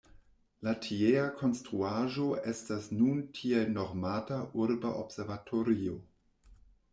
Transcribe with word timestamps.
La 0.67 0.71
tiea 0.85 1.25
konstruaĵo 1.41 2.25
estas 2.53 2.87
nun 3.01 3.19
tiel 3.41 3.69
nomata 3.75 4.39
Urba 4.65 4.95
Observatorio. 5.05 6.01